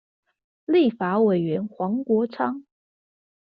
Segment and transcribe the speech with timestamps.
[0.65, 2.65] 立法委員黃國昌